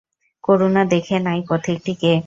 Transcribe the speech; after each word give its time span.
করুণা 0.43 0.83
দেখে 0.91 1.17
নাই 1.19 1.39
পথিকটি 1.49 1.93
কে। 1.95 2.13